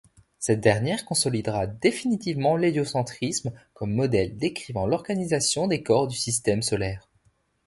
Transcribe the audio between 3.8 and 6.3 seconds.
modèle décrivant l'organisation des corps du